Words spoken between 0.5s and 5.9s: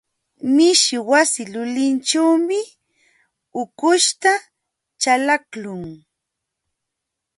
Mishi wasi lulinćhuumi ukuśhta chalaqlun.